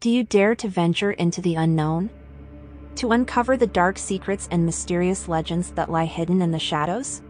Do 0.00 0.08
you 0.08 0.24
dare 0.24 0.54
to 0.54 0.66
venture 0.66 1.10
into 1.10 1.42
the 1.42 1.56
unknown? 1.56 2.08
To 2.94 3.12
uncover 3.12 3.58
the 3.58 3.66
dark 3.66 3.98
secrets 3.98 4.48
and 4.50 4.64
mysterious 4.64 5.28
legends 5.28 5.72
that 5.72 5.90
lie 5.90 6.06
hidden 6.06 6.40
in 6.40 6.52
the 6.52 6.58
shadows? 6.58 7.20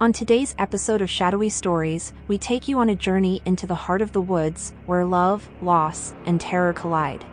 On 0.00 0.10
today's 0.10 0.54
episode 0.58 1.02
of 1.02 1.10
Shadowy 1.10 1.50
Stories, 1.50 2.14
we 2.28 2.38
take 2.38 2.66
you 2.66 2.78
on 2.78 2.88
a 2.88 2.96
journey 2.96 3.42
into 3.44 3.66
the 3.66 3.74
heart 3.74 4.00
of 4.00 4.12
the 4.12 4.22
woods 4.22 4.72
where 4.86 5.04
love, 5.04 5.46
loss, 5.60 6.14
and 6.24 6.40
terror 6.40 6.72
collide. 6.72 7.26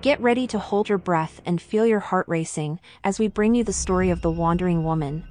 Get 0.00 0.20
ready 0.20 0.46
to 0.46 0.60
hold 0.60 0.88
your 0.88 0.98
breath 0.98 1.42
and 1.44 1.60
feel 1.60 1.84
your 1.84 1.98
heart 1.98 2.28
racing 2.28 2.78
as 3.02 3.18
we 3.18 3.26
bring 3.26 3.56
you 3.56 3.64
the 3.64 3.72
story 3.72 4.10
of 4.10 4.22
the 4.22 4.30
Wandering 4.30 4.84
Woman, 4.84 5.24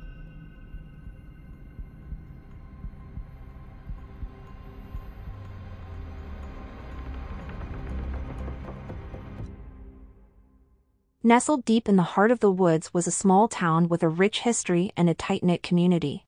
Nestled 11.24 11.66
deep 11.66 11.88
in 11.88 11.98
the 11.98 12.18
heart 12.18 12.32
of 12.32 12.40
the 12.40 12.50
woods 12.50 12.96
was 12.96 13.06
a 13.06 13.12
small 13.12 13.48
town 13.48 13.88
with 13.88 14.02
a 14.02 14.10
rich 14.10 14.40
history 14.40 14.92
and 14.98 15.08
a 15.08 15.14
tight-knit 15.14 15.62
community. 15.62 16.26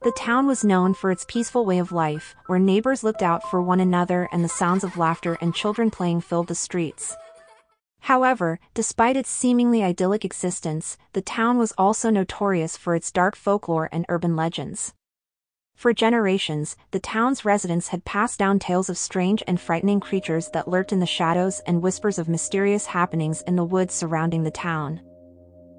The 0.00 0.12
town 0.16 0.46
was 0.46 0.64
known 0.64 0.94
for 0.94 1.10
its 1.10 1.26
peaceful 1.28 1.66
way 1.66 1.78
of 1.78 1.92
life, 1.92 2.34
where 2.46 2.58
neighbors 2.58 3.04
looked 3.04 3.20
out 3.20 3.42
for 3.50 3.60
one 3.60 3.78
another 3.78 4.26
and 4.32 4.42
the 4.42 4.48
sounds 4.48 4.84
of 4.84 4.96
laughter 4.96 5.36
and 5.42 5.54
children 5.54 5.90
playing 5.90 6.22
filled 6.22 6.46
the 6.46 6.54
streets. 6.54 7.14
However, 8.00 8.58
despite 8.72 9.18
its 9.18 9.28
seemingly 9.28 9.82
idyllic 9.82 10.24
existence, 10.24 10.96
the 11.12 11.20
town 11.20 11.58
was 11.58 11.74
also 11.76 12.08
notorious 12.08 12.74
for 12.74 12.94
its 12.94 13.12
dark 13.12 13.36
folklore 13.36 13.90
and 13.92 14.06
urban 14.08 14.34
legends. 14.34 14.94
For 15.76 15.92
generations, 15.92 16.74
the 16.90 16.98
town's 16.98 17.44
residents 17.44 17.88
had 17.88 18.06
passed 18.06 18.38
down 18.38 18.58
tales 18.58 18.88
of 18.88 18.96
strange 18.96 19.42
and 19.46 19.60
frightening 19.60 20.00
creatures 20.00 20.48
that 20.54 20.68
lurked 20.68 20.90
in 20.90 21.00
the 21.00 21.06
shadows 21.06 21.60
and 21.66 21.82
whispers 21.82 22.18
of 22.18 22.30
mysterious 22.30 22.86
happenings 22.86 23.42
in 23.42 23.56
the 23.56 23.64
woods 23.64 23.92
surrounding 23.92 24.42
the 24.42 24.50
town. 24.50 25.02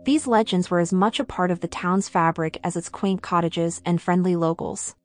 These 0.05 0.27
legends 0.27 0.69
were 0.69 0.79
as 0.79 0.93
much 0.93 1.19
a 1.19 1.25
part 1.25 1.49
of 1.49 1.61
the 1.61 1.67
town's 1.67 2.07
fabric 2.09 2.59
as 2.63 2.75
its 2.75 2.89
quaint 2.89 3.23
cottages 3.23 3.81
and 3.85 3.99
friendly 3.99 4.35
locals. 4.35 4.95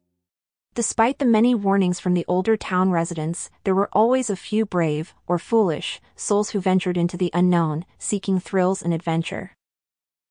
Despite 0.75 1.19
the 1.19 1.25
many 1.25 1.55
warnings 1.55 1.99
from 1.99 2.13
the 2.13 2.27
older 2.29 2.59
town 2.59 2.91
residents, 2.91 3.49
there 3.65 3.75
were 3.75 3.89
always 3.95 4.29
a 4.29 4.37
few 4.37 4.67
brave, 4.67 5.15
or 5.27 5.39
foolish, 5.39 6.03
souls 6.17 6.51
who 6.51 6.61
ventured 6.61 6.99
into 6.99 7.17
the 7.17 7.31
unknown, 7.33 7.87
seeking 7.99 8.39
thrills 8.39 8.83
and 8.83 8.93
adventure. 8.93 9.53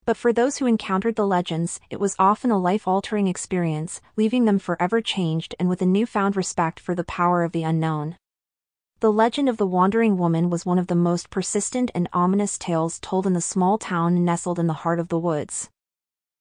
But 0.03 0.17
for 0.17 0.33
those 0.33 0.57
who 0.57 0.65
encountered 0.65 1.15
the 1.15 1.27
legends, 1.27 1.79
it 1.91 1.99
was 1.99 2.15
often 2.17 2.49
a 2.49 2.57
life-altering 2.57 3.27
experience, 3.27 4.01
leaving 4.15 4.45
them 4.45 4.57
forever 4.57 4.99
changed 4.99 5.53
and 5.59 5.69
with 5.69 5.81
a 5.81 5.85
newfound 5.85 6.35
respect 6.35 6.79
for 6.79 6.95
the 6.95 7.03
power 7.03 7.43
of 7.43 7.51
the 7.51 7.63
unknown. 7.63 8.17
The 8.99 9.11
legend 9.11 9.47
of 9.47 9.57
the 9.57 9.67
Wandering 9.67 10.17
Woman 10.17 10.49
was 10.49 10.65
one 10.65 10.79
of 10.79 10.87
the 10.87 10.95
most 10.95 11.29
persistent 11.29 11.91
and 11.93 12.09
ominous 12.13 12.57
tales 12.57 12.99
told 12.99 13.27
in 13.27 13.33
the 13.33 13.41
small 13.41 13.77
town 13.77 14.25
nestled 14.25 14.57
in 14.57 14.67
the 14.67 14.81
heart 14.81 14.99
of 14.99 15.09
the 15.09 15.19
woods. 15.19 15.69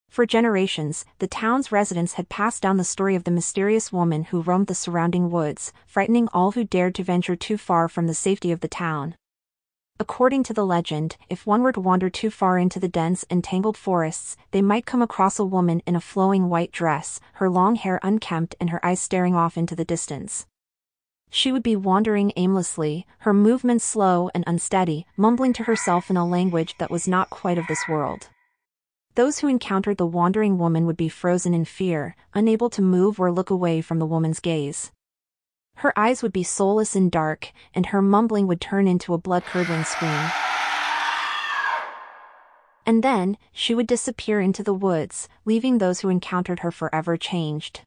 For 0.08 0.26
generations, 0.26 1.04
the 1.20 1.28
town's 1.28 1.70
residents 1.70 2.14
had 2.14 2.28
passed 2.28 2.62
down 2.62 2.78
the 2.78 2.84
story 2.84 3.14
of 3.14 3.24
the 3.24 3.30
mysterious 3.30 3.92
woman 3.92 4.24
who 4.24 4.42
roamed 4.42 4.66
the 4.66 4.74
surrounding 4.74 5.30
woods, 5.30 5.72
frightening 5.86 6.28
all 6.32 6.52
who 6.52 6.64
dared 6.64 6.94
to 6.96 7.04
venture 7.04 7.36
too 7.36 7.56
far 7.56 7.88
from 7.88 8.06
the 8.06 8.14
safety 8.14 8.50
of 8.52 8.60
the 8.60 8.68
town. 8.68 9.14
According 10.00 10.44
to 10.44 10.54
the 10.54 10.64
legend, 10.64 11.18
if 11.28 11.46
one 11.46 11.62
were 11.62 11.72
to 11.72 11.80
wander 11.80 12.08
too 12.08 12.30
far 12.30 12.56
into 12.56 12.80
the 12.80 12.88
dense 12.88 13.26
and 13.28 13.44
tangled 13.44 13.76
forests, 13.76 14.34
they 14.50 14.62
might 14.62 14.86
come 14.86 15.02
across 15.02 15.38
a 15.38 15.44
woman 15.44 15.82
in 15.84 15.94
a 15.94 16.00
flowing 16.00 16.48
white 16.48 16.72
dress, 16.72 17.20
her 17.34 17.50
long 17.50 17.74
hair 17.74 18.00
unkempt 18.02 18.54
and 18.58 18.70
her 18.70 18.84
eyes 18.84 18.98
staring 18.98 19.34
off 19.34 19.58
into 19.58 19.76
the 19.76 19.84
distance. 19.84 20.46
She 21.28 21.52
would 21.52 21.62
be 21.62 21.76
wandering 21.76 22.32
aimlessly, 22.36 23.06
her 23.18 23.34
movements 23.34 23.84
slow 23.84 24.30
and 24.34 24.42
unsteady, 24.46 25.04
mumbling 25.18 25.52
to 25.52 25.64
herself 25.64 26.08
in 26.08 26.16
a 26.16 26.26
language 26.26 26.76
that 26.78 26.90
was 26.90 27.06
not 27.06 27.28
quite 27.28 27.58
of 27.58 27.66
this 27.66 27.86
world. 27.86 28.30
Those 29.16 29.40
who 29.40 29.48
encountered 29.48 29.98
the 29.98 30.06
wandering 30.06 30.56
woman 30.56 30.86
would 30.86 30.96
be 30.96 31.10
frozen 31.10 31.52
in 31.52 31.66
fear, 31.66 32.16
unable 32.32 32.70
to 32.70 32.80
move 32.80 33.20
or 33.20 33.30
look 33.30 33.50
away 33.50 33.82
from 33.82 33.98
the 33.98 34.06
woman's 34.06 34.40
gaze. 34.40 34.92
Her 35.80 35.98
eyes 35.98 36.22
would 36.22 36.32
be 36.32 36.42
soulless 36.42 36.94
and 36.94 37.10
dark, 37.10 37.52
and 37.74 37.86
her 37.86 38.02
mumbling 38.02 38.46
would 38.46 38.60
turn 38.60 38.86
into 38.86 39.14
a 39.14 39.18
blood-curdling 39.18 39.84
scream. 39.84 40.30
And 42.84 43.02
then, 43.02 43.38
she 43.50 43.74
would 43.74 43.86
disappear 43.86 44.42
into 44.42 44.62
the 44.62 44.74
woods, 44.74 45.26
leaving 45.46 45.78
those 45.78 46.00
who 46.00 46.10
encountered 46.10 46.60
her 46.60 46.70
forever 46.70 47.16
changed. 47.16 47.80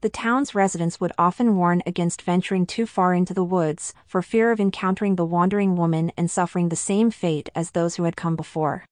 The 0.00 0.08
town's 0.08 0.56
residents 0.56 1.00
would 1.00 1.12
often 1.16 1.56
warn 1.56 1.84
against 1.86 2.20
venturing 2.20 2.66
too 2.66 2.84
far 2.84 3.14
into 3.14 3.32
the 3.32 3.44
woods, 3.44 3.94
for 4.08 4.20
fear 4.20 4.50
of 4.50 4.58
encountering 4.58 5.14
the 5.14 5.24
wandering 5.24 5.76
woman 5.76 6.10
and 6.16 6.28
suffering 6.28 6.68
the 6.68 6.74
same 6.74 7.12
fate 7.12 7.48
as 7.54 7.70
those 7.70 7.94
who 7.94 8.02
had 8.02 8.16
come 8.16 8.34
before. 8.34 8.86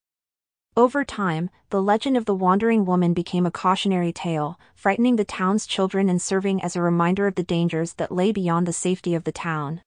Over 0.75 1.05
time, 1.05 1.51
the 1.69 1.83
legend 1.83 2.17
of 2.17 2.25
the 2.25 2.35
wandering 2.35 2.87
woman 2.87 3.13
became 3.13 3.45
a 3.45 3.51
cautionary 3.51 4.11
tale, 4.11 4.59
frightening 4.75 5.17
the 5.17 5.25
town's 5.25 5.67
children 5.67 6.09
and 6.09 6.21
serving 6.21 6.63
as 6.63 6.75
a 6.75 6.81
reminder 6.81 7.27
of 7.27 7.35
the 7.35 7.43
dangers 7.43 7.93
that 7.95 8.11
lay 8.11 8.33
beyond 8.33 8.67
the 8.67 8.73
safety 8.73 9.15
of 9.15 9.25
the 9.25 9.33
town. 9.33 9.83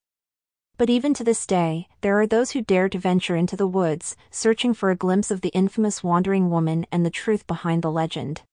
But 0.78 0.92
even 0.92 1.16
to 1.16 1.24
this 1.24 1.48
day, 1.48 1.88
there 2.02 2.20
are 2.20 2.28
those 2.28 2.52
who 2.52 2.62
dare 2.62 2.88
to 2.90 3.00
venture 3.00 3.36
into 3.36 3.56
the 3.56 3.66
woods, 3.66 4.16
searching 4.30 4.76
for 4.76 4.92
a 4.92 4.96
glimpse 4.96 5.32
of 5.32 5.42
the 5.42 5.50
infamous 5.50 6.04
wandering 6.04 6.52
woman 6.52 6.86
and 6.92 7.04
the 7.04 7.10
truth 7.10 7.48
behind 7.48 7.82
the 7.82 7.92
legend. 7.92 8.44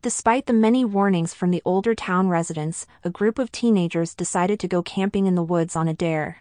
Despite 0.00 0.46
the 0.46 0.54
many 0.54 0.82
warnings 0.86 1.34
from 1.34 1.50
the 1.50 1.60
older 1.66 1.94
town 1.94 2.30
residents, 2.30 2.86
a 3.04 3.10
group 3.10 3.38
of 3.38 3.52
teenagers 3.52 4.14
decided 4.14 4.58
to 4.60 4.68
go 4.68 4.82
camping 4.82 5.26
in 5.26 5.34
the 5.34 5.42
woods 5.42 5.76
on 5.76 5.88
a 5.88 5.92
dare. 5.92 6.40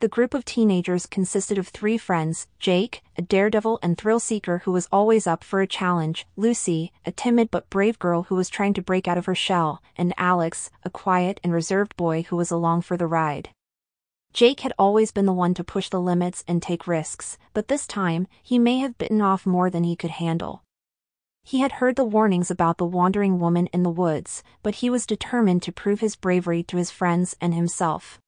The 0.00 0.08
group 0.08 0.34
of 0.34 0.44
teenagers 0.44 1.06
consisted 1.06 1.56
of 1.56 1.68
three 1.68 1.96
friends, 1.96 2.48
Jake, 2.58 3.02
a 3.16 3.22
daredevil 3.22 3.78
and 3.82 3.96
thrill 3.96 4.20
seeker 4.20 4.58
who 4.58 4.72
was 4.72 4.88
always 4.92 5.26
up 5.26 5.42
for 5.42 5.62
a 5.62 5.66
challenge, 5.66 6.26
Lucy, 6.36 6.92
a 7.06 7.12
timid 7.12 7.50
but 7.50 7.70
brave 7.70 7.98
girl 7.98 8.24
who 8.24 8.34
was 8.34 8.50
trying 8.50 8.74
to 8.74 8.82
break 8.82 9.08
out 9.08 9.16
of 9.16 9.24
her 9.24 9.34
shell, 9.34 9.82
and 9.96 10.12
Alex, 10.18 10.70
a 10.84 10.90
quiet 10.90 11.40
and 11.42 11.50
reserved 11.50 11.96
boy 11.96 12.24
who 12.24 12.36
was 12.36 12.50
along 12.50 12.82
for 12.82 12.98
the 12.98 13.06
ride. 13.06 13.48
Jake 14.34 14.60
had 14.60 14.74
always 14.78 15.12
been 15.12 15.24
the 15.24 15.32
one 15.32 15.54
to 15.54 15.64
push 15.64 15.88
the 15.88 15.98
limits 15.98 16.44
and 16.46 16.60
take 16.60 16.86
risks, 16.86 17.38
but 17.54 17.68
this 17.68 17.86
time, 17.86 18.26
he 18.42 18.58
may 18.58 18.80
have 18.80 18.98
bitten 18.98 19.22
off 19.22 19.46
more 19.46 19.70
than 19.70 19.84
he 19.84 19.96
could 19.96 20.10
handle. 20.10 20.62
He 21.42 21.60
had 21.60 21.72
heard 21.72 21.96
the 21.96 22.04
warnings 22.04 22.50
about 22.50 22.76
the 22.76 22.84
wandering 22.84 23.40
woman 23.40 23.66
in 23.68 23.82
the 23.82 23.88
woods, 23.88 24.42
but 24.62 24.76
he 24.76 24.90
was 24.90 25.06
determined 25.06 25.62
to 25.62 25.72
prove 25.72 26.00
his 26.00 26.16
bravery 26.16 26.62
to 26.64 26.76
his 26.76 26.90
friends 26.90 27.34
and 27.40 27.54
himself. 27.54 28.20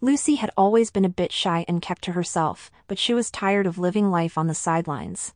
Lucy 0.00 0.34
had 0.34 0.50
always 0.56 0.90
been 0.90 1.04
a 1.04 1.08
bit 1.08 1.32
shy 1.32 1.64
and 1.66 1.80
kept 1.80 2.02
to 2.02 2.12
herself, 2.12 2.70
but 2.88 2.98
she 2.98 3.14
was 3.14 3.30
tired 3.30 3.66
of 3.66 3.78
living 3.78 4.10
life 4.10 4.36
on 4.36 4.46
the 4.46 4.54
sidelines. 4.54 5.34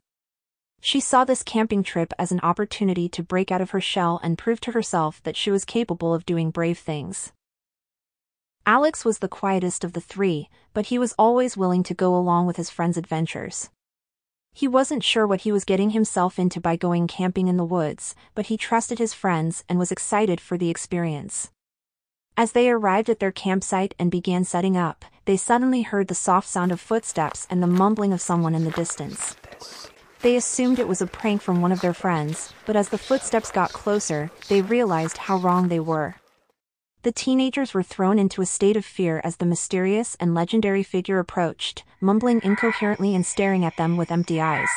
She 0.80 1.00
saw 1.00 1.24
this 1.24 1.42
camping 1.42 1.82
trip 1.82 2.12
as 2.18 2.30
an 2.30 2.40
opportunity 2.40 3.08
to 3.08 3.22
break 3.22 3.50
out 3.50 3.60
of 3.60 3.70
her 3.70 3.80
shell 3.80 4.20
and 4.22 4.38
prove 4.38 4.60
to 4.62 4.72
herself 4.72 5.22
that 5.24 5.36
she 5.36 5.50
was 5.50 5.64
capable 5.64 6.14
of 6.14 6.26
doing 6.26 6.50
brave 6.50 6.78
things. 6.78 7.32
Alex 8.66 9.04
was 9.04 9.18
the 9.18 9.28
quietest 9.28 9.82
of 9.82 9.94
the 9.94 10.00
three, 10.00 10.50
but 10.74 10.86
he 10.86 10.98
was 10.98 11.14
always 11.18 11.56
willing 11.56 11.82
to 11.82 11.94
go 11.94 12.14
along 12.14 12.46
with 12.46 12.56
his 12.56 12.70
friend's 12.70 12.98
adventures. 12.98 13.70
He 14.52 14.68
wasn't 14.68 15.04
sure 15.04 15.26
what 15.26 15.42
he 15.42 15.52
was 15.52 15.64
getting 15.64 15.90
himself 15.90 16.38
into 16.38 16.60
by 16.60 16.76
going 16.76 17.06
camping 17.06 17.48
in 17.48 17.56
the 17.56 17.64
woods, 17.64 18.14
but 18.34 18.46
he 18.46 18.56
trusted 18.56 18.98
his 18.98 19.14
friends 19.14 19.64
and 19.68 19.78
was 19.78 19.90
excited 19.90 20.40
for 20.40 20.58
the 20.58 20.68
experience. 20.68 21.50
As 22.38 22.52
they 22.52 22.70
arrived 22.70 23.10
at 23.10 23.18
their 23.18 23.32
campsite 23.32 23.96
and 23.98 24.12
began 24.12 24.44
setting 24.44 24.76
up, 24.76 25.04
they 25.24 25.36
suddenly 25.36 25.82
heard 25.82 26.06
the 26.06 26.14
soft 26.14 26.46
sound 26.46 26.70
of 26.70 26.80
footsteps 26.80 27.48
and 27.50 27.60
the 27.60 27.66
mumbling 27.66 28.12
of 28.12 28.20
someone 28.20 28.54
in 28.54 28.62
the 28.62 28.70
distance. 28.70 29.34
They 30.22 30.36
assumed 30.36 30.78
it 30.78 30.86
was 30.86 31.02
a 31.02 31.08
prank 31.08 31.42
from 31.42 31.60
one 31.60 31.72
of 31.72 31.80
their 31.80 31.92
friends, 31.92 32.52
but 32.64 32.76
as 32.76 32.90
the 32.90 32.96
footsteps 32.96 33.50
got 33.50 33.72
closer, 33.72 34.30
they 34.48 34.62
realized 34.62 35.18
how 35.18 35.38
wrong 35.38 35.66
they 35.66 35.80
were. 35.80 36.14
The 37.02 37.10
teenagers 37.10 37.74
were 37.74 37.82
thrown 37.82 38.20
into 38.20 38.40
a 38.40 38.46
state 38.46 38.76
of 38.76 38.84
fear 38.84 39.20
as 39.24 39.38
the 39.38 39.44
mysterious 39.44 40.16
and 40.20 40.32
legendary 40.32 40.84
figure 40.84 41.18
approached, 41.18 41.82
mumbling 42.00 42.40
incoherently 42.44 43.16
and 43.16 43.26
staring 43.26 43.64
at 43.64 43.76
them 43.76 43.96
with 43.96 44.12
empty 44.12 44.40
eyes. 44.40 44.70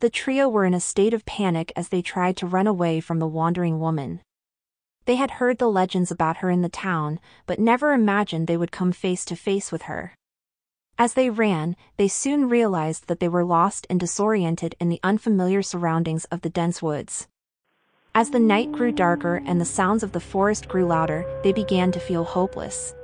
The 0.00 0.08
trio 0.08 0.48
were 0.48 0.64
in 0.64 0.72
a 0.72 0.80
state 0.80 1.12
of 1.12 1.26
panic 1.26 1.74
as 1.76 1.90
they 1.90 2.00
tried 2.00 2.38
to 2.38 2.46
run 2.46 2.66
away 2.66 3.00
from 3.00 3.18
the 3.18 3.28
wandering 3.28 3.80
woman. 3.80 4.22
They 5.06 5.16
had 5.16 5.32
heard 5.32 5.58
the 5.58 5.68
legends 5.68 6.10
about 6.10 6.38
her 6.38 6.50
in 6.50 6.62
the 6.62 6.68
town, 6.68 7.20
but 7.46 7.58
never 7.58 7.92
imagined 7.92 8.46
they 8.46 8.56
would 8.56 8.72
come 8.72 8.92
face 8.92 9.24
to 9.26 9.36
face 9.36 9.70
with 9.70 9.82
her. 9.82 10.14
As 10.96 11.14
they 11.14 11.28
ran, 11.28 11.76
they 11.96 12.08
soon 12.08 12.48
realized 12.48 13.08
that 13.08 13.20
they 13.20 13.28
were 13.28 13.44
lost 13.44 13.86
and 13.90 13.98
disoriented 14.00 14.76
in 14.80 14.88
the 14.88 15.00
unfamiliar 15.02 15.60
surroundings 15.60 16.24
of 16.26 16.40
the 16.42 16.48
dense 16.48 16.80
woods. 16.80 17.28
As 18.14 18.30
the 18.30 18.38
night 18.38 18.70
grew 18.70 18.92
darker 18.92 19.42
and 19.44 19.60
the 19.60 19.64
sounds 19.64 20.04
of 20.04 20.12
the 20.12 20.20
forest 20.20 20.68
grew 20.68 20.86
louder, 20.86 21.26
they 21.42 21.52
began 21.52 21.90
to 21.92 22.00
feel 22.00 22.22
hopeless. 22.22 22.94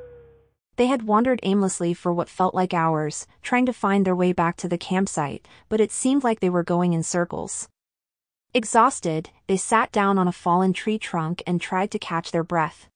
They 0.76 0.86
had 0.86 1.02
wandered 1.02 1.40
aimlessly 1.42 1.92
for 1.94 2.12
what 2.12 2.28
felt 2.28 2.54
like 2.54 2.72
hours, 2.72 3.26
trying 3.42 3.66
to 3.66 3.72
find 3.72 4.06
their 4.06 4.16
way 4.16 4.32
back 4.32 4.56
to 4.58 4.68
the 4.68 4.78
campsite, 4.78 5.46
but 5.68 5.80
it 5.80 5.90
seemed 5.90 6.22
like 6.22 6.40
they 6.40 6.48
were 6.48 6.62
going 6.62 6.92
in 6.92 7.02
circles. 7.02 7.68
Exhausted, 8.52 9.30
they 9.46 9.56
sat 9.56 9.92
down 9.92 10.18
on 10.18 10.26
a 10.26 10.32
fallen 10.32 10.72
tree 10.72 10.98
trunk 10.98 11.40
and 11.46 11.60
tried 11.60 11.92
to 11.92 12.00
catch 12.00 12.32
their 12.32 12.42
breath. 12.42 12.88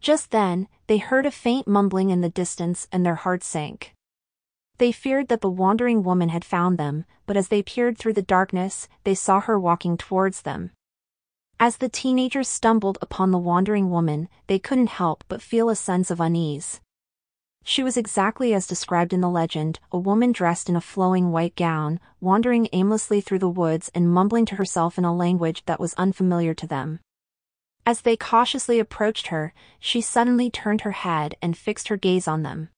Just 0.00 0.30
then, 0.30 0.68
they 0.86 0.96
heard 0.96 1.26
a 1.26 1.30
faint 1.30 1.68
mumbling 1.68 2.08
in 2.08 2.22
the 2.22 2.30
distance 2.30 2.88
and 2.90 3.04
their 3.04 3.16
hearts 3.16 3.46
sank. 3.46 3.94
They 4.78 4.92
feared 4.92 5.28
that 5.28 5.42
the 5.42 5.50
wandering 5.50 6.02
woman 6.02 6.30
had 6.30 6.46
found 6.46 6.78
them, 6.78 7.04
but 7.26 7.36
as 7.36 7.48
they 7.48 7.62
peered 7.62 7.98
through 7.98 8.14
the 8.14 8.22
darkness, 8.22 8.88
they 9.04 9.14
saw 9.14 9.40
her 9.40 9.60
walking 9.60 9.98
towards 9.98 10.42
them. 10.42 10.70
As 11.58 11.76
the 11.76 11.90
teenagers 11.90 12.48
stumbled 12.48 12.96
upon 13.02 13.32
the 13.32 13.38
wandering 13.38 13.90
woman, 13.90 14.30
they 14.46 14.58
couldn't 14.58 14.88
help 14.88 15.24
but 15.28 15.42
feel 15.42 15.68
a 15.68 15.76
sense 15.76 16.10
of 16.10 16.18
unease. 16.22 16.80
She 17.62 17.82
was 17.82 17.96
exactly 17.96 18.54
as 18.54 18.66
described 18.66 19.12
in 19.12 19.20
the 19.20 19.28
legend, 19.28 19.78
a 19.92 19.98
woman 19.98 20.32
dressed 20.32 20.68
in 20.68 20.76
a 20.76 20.80
flowing 20.80 21.30
white 21.30 21.54
gown, 21.56 22.00
wandering 22.20 22.68
aimlessly 22.72 23.20
through 23.20 23.38
the 23.38 23.48
woods 23.48 23.90
and 23.94 24.12
mumbling 24.12 24.46
to 24.46 24.56
herself 24.56 24.98
in 24.98 25.04
a 25.04 25.14
language 25.14 25.64
that 25.66 25.80
was 25.80 25.94
unfamiliar 25.94 26.54
to 26.54 26.66
them. 26.66 27.00
As 27.86 28.02
they 28.02 28.16
cautiously 28.16 28.78
approached 28.78 29.28
her, 29.28 29.52
she 29.78 30.00
suddenly 30.00 30.50
turned 30.50 30.82
her 30.82 30.92
head 30.92 31.34
and 31.42 31.56
fixed 31.56 31.88
her 31.88 31.96
gaze 31.96 32.28
on 32.28 32.42
them. 32.42 32.70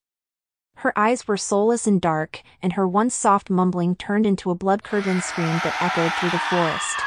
Her 0.76 0.96
eyes 0.98 1.28
were 1.28 1.36
soulless 1.36 1.86
and 1.86 2.00
dark, 2.00 2.42
and 2.62 2.72
her 2.72 2.88
once 2.88 3.14
soft 3.14 3.50
mumbling 3.50 3.94
turned 3.94 4.26
into 4.26 4.50
a 4.50 4.54
blood-curdling 4.54 5.20
scream 5.20 5.60
that 5.62 5.76
echoed 5.80 6.12
through 6.14 6.30
the 6.30 6.38
forest. 6.38 6.98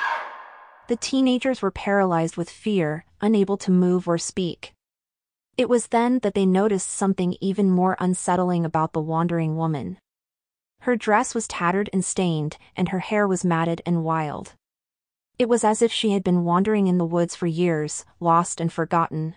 The 0.88 0.96
teenagers 0.96 1.62
were 1.62 1.72
paralyzed 1.72 2.38
with 2.38 2.50
fear, 2.50 3.06
unable 3.22 3.58
to 3.58 3.72
move 3.72 4.08
or 4.08 4.18
speak. 4.18 4.75
It 5.58 5.70
was 5.70 5.88
then 5.88 6.20
that 6.20 6.34
they 6.34 6.46
noticed 6.46 6.90
something 6.90 7.38
even 7.40 7.72
more 7.72 7.96
unsettling 8.00 8.66
about 8.66 8.92
the 8.92 9.02
wandering 9.02 9.56
woman. 9.56 9.98
Her 10.82 10.98
dress 10.98 11.34
was 11.34 11.48
tattered 11.48 11.90
and 11.94 12.04
stained, 12.04 12.58
and 12.76 12.90
her 12.90 13.00
hair 13.00 13.26
was 13.26 13.46
matted 13.46 13.82
and 13.86 14.04
wild. 14.04 14.56
It 15.40 15.48
was 15.48 15.64
as 15.64 15.82
if 15.82 15.94
she 15.94 16.12
had 16.12 16.24
been 16.24 16.44
wandering 16.44 16.88
in 16.88 16.98
the 16.98 17.06
woods 17.06 17.36
for 17.36 17.48
years, 17.48 18.04
lost 18.20 18.60
and 18.60 18.72
forgotten. 18.72 19.36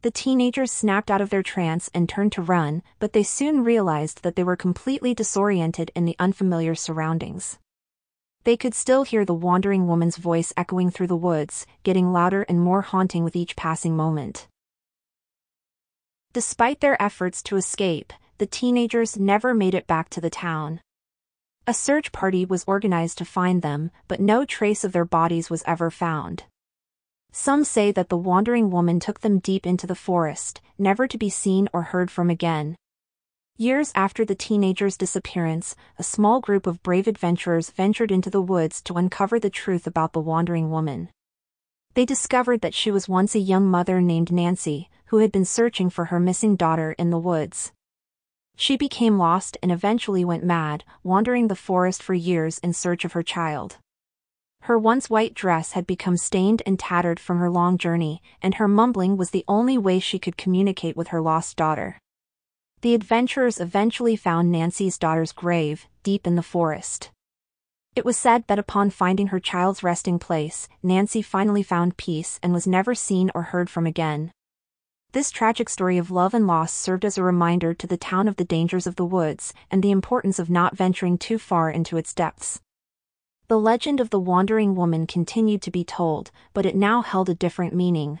The 0.00 0.10
teenagers 0.10 0.72
snapped 0.72 1.10
out 1.10 1.20
of 1.20 1.30
their 1.30 1.42
trance 1.42 1.90
and 1.92 2.08
turned 2.08 2.32
to 2.32 2.42
run, 2.42 2.82
but 2.98 3.12
they 3.12 3.22
soon 3.22 3.62
realized 3.62 4.22
that 4.22 4.36
they 4.36 4.44
were 4.44 4.56
completely 4.56 5.14
disoriented 5.14 5.90
in 5.94 6.06
the 6.06 6.16
unfamiliar 6.18 6.74
surroundings. 6.74 7.58
They 8.44 8.56
could 8.56 8.74
still 8.74 9.02
hear 9.02 9.24
the 9.24 9.34
wandering 9.34 9.86
woman's 9.86 10.16
voice 10.16 10.52
echoing 10.56 10.90
through 10.90 11.08
the 11.08 11.16
woods, 11.16 11.66
getting 11.82 12.12
louder 12.12 12.42
and 12.42 12.60
more 12.60 12.82
haunting 12.82 13.22
with 13.22 13.36
each 13.36 13.56
passing 13.56 13.96
moment. 13.96 14.48
Despite 16.36 16.80
their 16.80 17.00
efforts 17.02 17.42
to 17.44 17.56
escape, 17.56 18.12
the 18.36 18.44
teenagers 18.44 19.18
never 19.18 19.54
made 19.54 19.72
it 19.74 19.86
back 19.86 20.10
to 20.10 20.20
the 20.20 20.28
town. 20.28 20.82
A 21.66 21.72
search 21.72 22.12
party 22.12 22.44
was 22.44 22.62
organized 22.66 23.16
to 23.16 23.24
find 23.24 23.62
them, 23.62 23.90
but 24.06 24.20
no 24.20 24.44
trace 24.44 24.84
of 24.84 24.92
their 24.92 25.06
bodies 25.06 25.48
was 25.48 25.62
ever 25.66 25.90
found. 25.90 26.44
Some 27.32 27.64
say 27.64 27.90
that 27.90 28.10
the 28.10 28.18
wandering 28.18 28.70
woman 28.70 29.00
took 29.00 29.20
them 29.20 29.38
deep 29.38 29.66
into 29.66 29.86
the 29.86 29.94
forest, 29.94 30.60
never 30.76 31.08
to 31.08 31.16
be 31.16 31.30
seen 31.30 31.70
or 31.72 31.84
heard 31.84 32.10
from 32.10 32.28
again. 32.28 32.76
Years 33.56 33.90
after 33.94 34.22
the 34.22 34.34
teenager's 34.34 34.98
disappearance, 34.98 35.74
a 35.98 36.02
small 36.02 36.40
group 36.40 36.66
of 36.66 36.82
brave 36.82 37.08
adventurers 37.08 37.70
ventured 37.70 38.12
into 38.12 38.28
the 38.28 38.42
woods 38.42 38.82
to 38.82 38.98
uncover 38.98 39.40
the 39.40 39.48
truth 39.48 39.86
about 39.86 40.12
the 40.12 40.20
wandering 40.20 40.70
woman. 40.70 41.08
They 41.94 42.04
discovered 42.04 42.60
that 42.60 42.74
she 42.74 42.90
was 42.90 43.08
once 43.08 43.34
a 43.34 43.38
young 43.38 43.64
mother 43.68 44.02
named 44.02 44.30
Nancy, 44.30 44.90
who 45.06 45.18
had 45.18 45.32
been 45.32 45.44
searching 45.44 45.90
for 45.90 46.06
her 46.06 46.20
missing 46.20 46.56
daughter 46.56 46.94
in 46.98 47.10
the 47.10 47.18
woods. 47.18 47.72
She 48.56 48.76
became 48.76 49.18
lost 49.18 49.56
and 49.62 49.70
eventually 49.70 50.24
went 50.24 50.44
mad, 50.44 50.84
wandering 51.02 51.48
the 51.48 51.54
forest 51.54 52.02
for 52.02 52.14
years 52.14 52.58
in 52.58 52.72
search 52.72 53.04
of 53.04 53.12
her 53.12 53.22
child. 53.22 53.76
Her 54.62 54.78
once 54.78 55.08
white 55.08 55.34
dress 55.34 55.72
had 55.72 55.86
become 55.86 56.16
stained 56.16 56.62
and 56.66 56.78
tattered 56.78 57.20
from 57.20 57.38
her 57.38 57.50
long 57.50 57.78
journey, 57.78 58.20
and 58.42 58.54
her 58.54 58.66
mumbling 58.66 59.16
was 59.16 59.30
the 59.30 59.44
only 59.46 59.78
way 59.78 60.00
she 60.00 60.18
could 60.18 60.36
communicate 60.36 60.96
with 60.96 61.08
her 61.08 61.20
lost 61.20 61.56
daughter. 61.56 61.98
The 62.80 62.94
adventurers 62.94 63.60
eventually 63.60 64.16
found 64.16 64.50
Nancy's 64.50 64.98
daughter's 64.98 65.32
grave, 65.32 65.86
deep 66.02 66.26
in 66.26 66.34
the 66.34 66.42
forest. 66.42 67.10
It 67.94 68.04
was 68.04 68.16
said 68.16 68.44
that 68.48 68.58
upon 68.58 68.90
finding 68.90 69.28
her 69.28 69.40
child's 69.40 69.82
resting 69.82 70.18
place, 70.18 70.68
Nancy 70.82 71.22
finally 71.22 71.62
found 71.62 71.96
peace 71.96 72.40
and 72.42 72.52
was 72.52 72.66
never 72.66 72.94
seen 72.94 73.30
or 73.34 73.42
heard 73.42 73.70
from 73.70 73.86
again. 73.86 74.32
This 75.16 75.30
tragic 75.30 75.70
story 75.70 75.96
of 75.96 76.10
love 76.10 76.34
and 76.34 76.46
loss 76.46 76.74
served 76.74 77.02
as 77.02 77.16
a 77.16 77.22
reminder 77.22 77.72
to 77.72 77.86
the 77.86 77.96
town 77.96 78.28
of 78.28 78.36
the 78.36 78.44
dangers 78.44 78.86
of 78.86 78.96
the 78.96 79.04
woods 79.06 79.54
and 79.70 79.82
the 79.82 79.90
importance 79.90 80.38
of 80.38 80.50
not 80.50 80.76
venturing 80.76 81.16
too 81.16 81.38
far 81.38 81.70
into 81.70 81.96
its 81.96 82.12
depths. 82.12 82.60
The 83.48 83.58
legend 83.58 83.98
of 83.98 84.10
the 84.10 84.20
wandering 84.20 84.74
woman 84.74 85.06
continued 85.06 85.62
to 85.62 85.70
be 85.70 85.84
told, 85.84 86.30
but 86.52 86.66
it 86.66 86.76
now 86.76 87.00
held 87.00 87.30
a 87.30 87.34
different 87.34 87.74
meaning. 87.74 88.20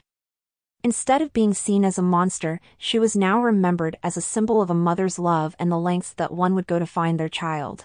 Instead 0.82 1.20
of 1.20 1.34
being 1.34 1.52
seen 1.52 1.84
as 1.84 1.98
a 1.98 2.02
monster, 2.02 2.62
she 2.78 2.98
was 2.98 3.14
now 3.14 3.42
remembered 3.42 3.98
as 4.02 4.16
a 4.16 4.22
symbol 4.22 4.62
of 4.62 4.70
a 4.70 4.74
mother's 4.74 5.18
love 5.18 5.54
and 5.58 5.70
the 5.70 5.76
lengths 5.76 6.14
that 6.14 6.32
one 6.32 6.54
would 6.54 6.66
go 6.66 6.78
to 6.78 6.86
find 6.86 7.20
their 7.20 7.28
child. 7.28 7.84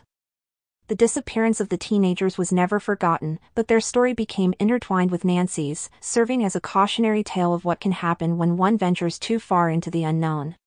The 0.92 1.08
disappearance 1.08 1.62
of 1.62 1.70
the 1.70 1.78
teenagers 1.78 2.38
was 2.38 2.52
never 2.52 2.78
forgotten, 2.78 3.40
but 3.56 3.70
their 3.70 3.80
story 3.80 4.12
became 4.12 4.54
intertwined 4.60 5.10
with 5.10 5.24
Nancy's, 5.24 5.90
serving 6.02 6.44
as 6.44 6.54
a 6.54 6.60
cautionary 6.60 7.24
tale 7.24 7.54
of 7.54 7.64
what 7.64 7.80
can 7.80 7.94
happen 7.94 8.38
when 8.38 8.58
one 8.58 8.78
ventures 8.78 9.18
too 9.18 9.40
far 9.40 9.70
into 9.70 9.90
the 9.90 10.04
unknown. 10.04 10.58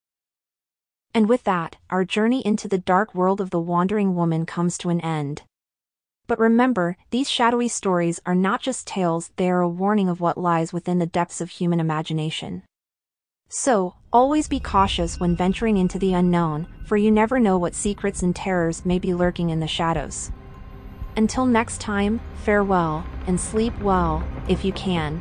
And 1.12 1.28
with 1.28 1.44
that, 1.44 1.76
our 1.90 2.06
journey 2.06 2.40
into 2.40 2.68
the 2.68 2.78
dark 2.78 3.14
world 3.14 3.38
of 3.38 3.50
the 3.50 3.60
wandering 3.60 4.14
woman 4.14 4.46
comes 4.46 4.78
to 4.78 4.88
an 4.88 5.02
end. 5.02 5.42
But 6.26 6.38
remember, 6.38 6.96
these 7.10 7.28
shadowy 7.28 7.68
stories 7.68 8.18
are 8.24 8.34
not 8.34 8.62
just 8.62 8.86
tales, 8.86 9.30
they 9.36 9.50
are 9.50 9.60
a 9.60 9.68
warning 9.68 10.08
of 10.08 10.22
what 10.22 10.38
lies 10.38 10.72
within 10.72 11.00
the 11.00 11.04
depths 11.04 11.42
of 11.42 11.50
human 11.50 11.80
imagination. 11.80 12.62
So, 13.48 13.94
always 14.12 14.48
be 14.48 14.60
cautious 14.60 15.20
when 15.20 15.36
venturing 15.36 15.76
into 15.76 15.98
the 15.98 16.12
unknown, 16.14 16.66
for 16.86 16.96
you 16.96 17.10
never 17.10 17.38
know 17.38 17.58
what 17.58 17.74
secrets 17.74 18.22
and 18.22 18.34
terrors 18.34 18.84
may 18.84 18.98
be 18.98 19.14
lurking 19.14 19.50
in 19.50 19.60
the 19.60 19.66
shadows. 19.66 20.32
Until 21.16 21.46
next 21.46 21.80
time, 21.80 22.20
farewell, 22.42 23.04
and 23.26 23.38
sleep 23.40 23.78
well, 23.80 24.26
if 24.48 24.64
you 24.64 24.72
can. 24.72 25.20